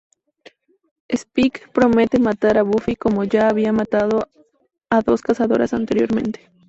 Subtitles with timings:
[1.13, 4.29] Spike promete matar a Buffy como ya había matado
[4.89, 6.49] a dos Cazadoras anteriormente.